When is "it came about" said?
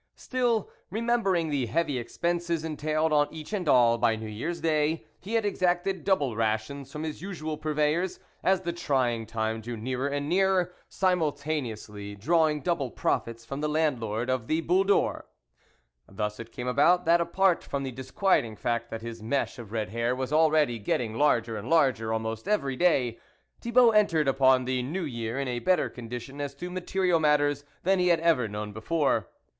16.39-17.05